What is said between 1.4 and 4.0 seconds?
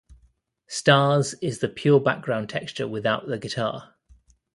is the pure background texture without the guitar.